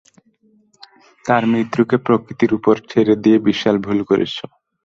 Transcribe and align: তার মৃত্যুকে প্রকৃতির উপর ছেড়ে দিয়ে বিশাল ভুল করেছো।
তার 1.25 1.43
মৃত্যুকে 1.51 1.95
প্রকৃতির 2.05 2.51
উপর 2.57 2.75
ছেড়ে 2.89 3.13
দিয়ে 3.23 3.37
বিশাল 3.47 3.75
ভুল 3.85 3.99
করেছো। 4.09 4.45